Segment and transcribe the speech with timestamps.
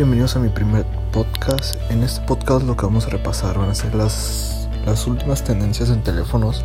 [0.00, 1.76] bienvenidos a mi primer podcast.
[1.90, 5.90] En este podcast lo que vamos a repasar van a ser las, las últimas tendencias
[5.90, 6.64] en teléfonos,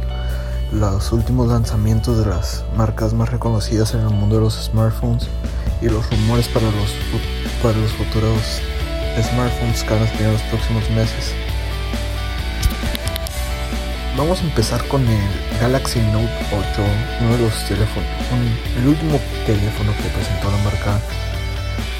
[0.71, 5.27] los últimos lanzamientos de las marcas más reconocidas en el mundo de los smartphones
[5.81, 6.93] y los rumores para los,
[7.61, 8.61] para los futuros
[9.21, 11.33] smartphones que van a tener en los próximos meses.
[14.17, 16.81] Vamos a empezar con el Galaxy Note 8,
[17.19, 18.09] uno de los teléfonos,
[18.79, 21.01] el último teléfono que presentó la marca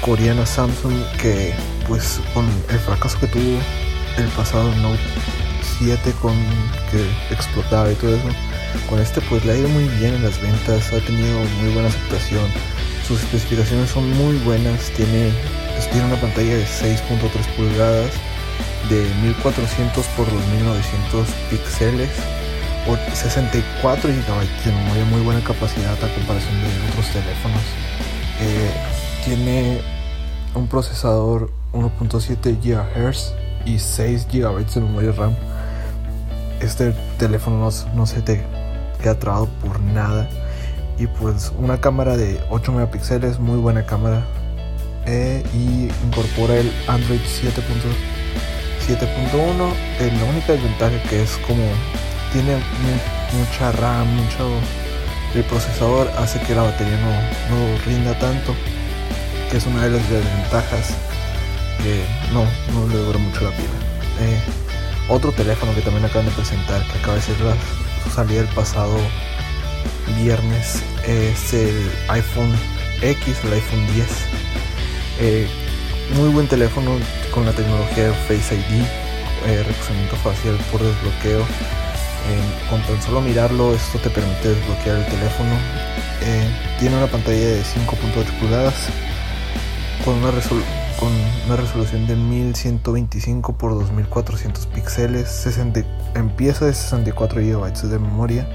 [0.00, 1.54] coreana Samsung que
[1.88, 3.58] pues con el fracaso que tuvo
[4.18, 5.00] el pasado Note
[5.78, 6.34] 7 con
[6.90, 8.28] que explotaba y todo eso
[8.88, 11.88] con este pues le ha ido muy bien en las ventas ha tenido muy buena
[11.88, 12.44] aceptación.
[13.06, 15.30] Sus especificaciones son muy buenas tiene,
[15.74, 18.10] pues, tiene una pantalla de 6.3 pulgadas
[18.88, 22.10] de 1400 por 2900 píxeles
[22.88, 27.62] o 64 GB de memoria muy buena capacidad a comparación de otros teléfonos.
[28.40, 28.70] Eh,
[29.26, 29.82] tiene
[30.54, 35.34] un procesador 1.7 GHz y 6 GB de memoria RAM.
[36.60, 38.44] Este teléfono no, se te
[39.02, 40.28] queda trabado por nada.
[40.96, 44.24] Y pues una cámara de 8 megapíxeles, muy buena cámara.
[45.06, 49.72] Eh, y incorpora el Android 7.7.1.
[49.98, 51.64] Eh, la única desventaja que es como
[52.32, 52.58] tiene
[53.36, 54.48] mucha RAM, mucho
[55.34, 57.10] el procesador hace que la batería no,
[57.56, 58.54] no rinda tanto
[59.56, 60.88] es una de las desventajas
[61.82, 63.68] que no, no le dura mucho la pila.
[64.20, 64.40] Eh,
[65.08, 67.36] otro teléfono que también acaban de presentar, que acaba de ser
[68.14, 68.98] salida el pasado
[70.18, 72.52] viernes, es el iPhone
[73.00, 74.06] X, el iPhone 10.
[75.20, 75.48] Eh,
[76.16, 76.90] muy buen teléfono
[77.32, 78.82] con la tecnología de Face ID,
[79.46, 81.46] eh, reconocimiento facial por desbloqueo.
[82.68, 85.56] con tan solo mirarlo, esto te permite desbloquear el teléfono.
[86.78, 88.90] tiene una pantalla de 5.8 pulgadas,
[90.06, 90.30] con una,
[91.00, 91.08] con
[91.46, 95.82] una resolución de 1125 por 2400 píxeles, 60,
[96.14, 98.48] empieza de 64 GB de memoria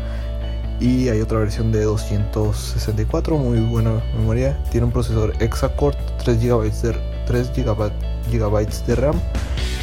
[0.79, 6.71] y hay otra versión de 264, muy buena memoria, tiene un procesador Exacore, 3 GB
[6.71, 6.95] de,
[7.27, 9.19] 3 GB, de RAM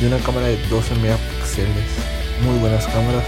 [0.01, 1.69] y una cámara de 12 megapíxeles,
[2.47, 3.25] muy buenas cámaras.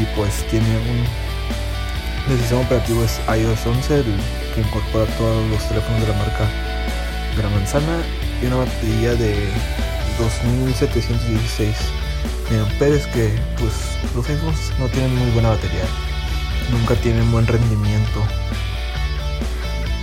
[0.00, 4.02] Y pues tiene un el sistema operativo es iOS 11
[4.54, 6.81] que incorpora todos los teléfonos de la marca
[7.62, 8.02] manzana
[8.42, 9.48] y una batería de
[10.18, 11.76] 2716
[12.60, 13.72] amperes que pues
[14.14, 15.84] los iPhones no tienen muy buena batería.
[16.70, 18.20] Nunca tienen buen rendimiento.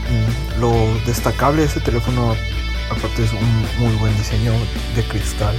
[0.09, 0.73] Mm, lo
[1.05, 2.35] destacable de este teléfono
[2.89, 4.51] aparte es un muy buen diseño
[4.95, 5.55] de cristal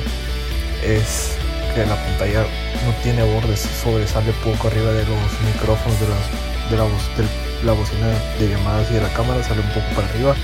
[0.83, 1.37] es
[1.75, 2.43] que la pantalla
[2.85, 7.73] no tiene bordes sobresale poco arriba de los micrófonos de, las, de, la, de la
[7.73, 8.09] bocina
[8.41, 10.35] de llamadas y de la cámara sale un poco para arriba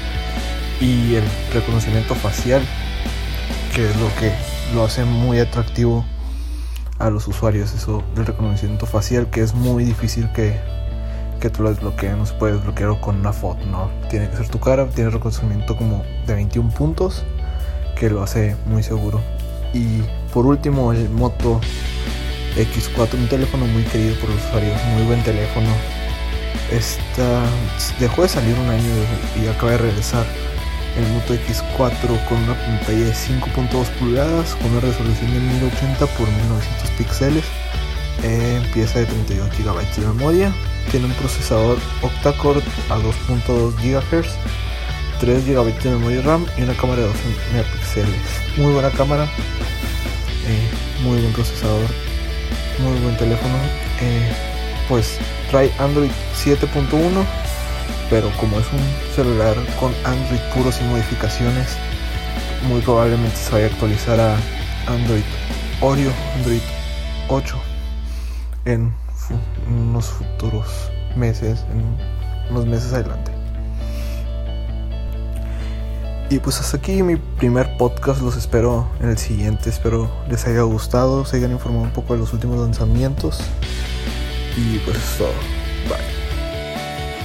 [0.80, 2.62] y el reconocimiento facial,
[3.74, 4.32] que es lo que
[4.74, 6.04] lo hace muy atractivo
[6.98, 10.58] a los usuarios, eso del reconocimiento facial, que es muy difícil que,
[11.40, 14.48] que tú lo desbloquees, no se puede desbloquear con una foto, no, tiene que ser
[14.48, 17.24] tu cara, tiene reconocimiento como de 21 puntos,
[17.98, 19.20] que lo hace muy seguro.
[19.72, 21.60] Y por último, el Moto
[22.56, 25.68] X4, un teléfono muy querido por los usuarios, muy buen teléfono.
[26.70, 27.44] Esta
[28.00, 28.92] dejó de salir un año
[29.42, 30.24] y acaba de regresar
[30.96, 36.18] el Moto X4 con una pantalla de 5.2 pulgadas con una resolución de 1080 x
[36.18, 37.44] 1900 píxeles
[38.22, 40.52] eh, empieza de 32 GB de memoria
[40.90, 44.36] tiene un procesador octa-core a 2.2 GHz
[45.20, 47.18] 3 GB de memoria RAM y una cámara de 12
[47.52, 48.20] megapíxeles.
[48.56, 49.24] Muy buena cámara
[50.46, 50.70] eh,
[51.02, 51.88] muy buen procesador
[52.78, 53.54] muy buen teléfono
[54.00, 54.32] eh,
[54.88, 55.18] pues
[55.50, 57.24] trae Android 7.1
[58.10, 61.76] pero como es un celular con Android puro sin modificaciones,
[62.68, 64.36] muy probablemente se vaya a actualizar a
[64.86, 65.24] Android
[65.80, 66.60] Oreo, Android
[67.28, 67.56] 8
[68.64, 68.92] en
[69.68, 73.32] unos futuros meses, en unos meses adelante.
[76.28, 80.62] Y pues hasta aquí mi primer podcast, los espero en el siguiente, espero les haya
[80.62, 83.40] gustado, se hayan informado un poco de los últimos lanzamientos
[84.56, 86.15] y pues eso todo, bye.